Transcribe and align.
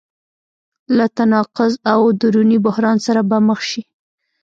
له 0.97 1.05
تناقض 1.17 1.71
او 1.93 2.01
دروني 2.21 2.57
بحران 2.65 2.97
سره 3.05 3.21
به 3.29 3.37
مخ 3.47 3.59
شي. 3.69 3.81